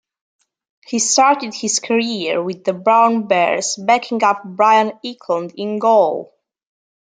He 0.87 0.97
started 0.97 1.53
his 1.53 1.77
career 1.77 2.41
with 2.41 2.63
the 2.63 2.73
Brown 2.73 3.27
Bears 3.27 3.75
backing 3.75 4.23
up 4.23 4.41
Brian 4.43 4.93
Eklund 5.05 5.53
in 5.55 5.77
goal. 5.77 6.33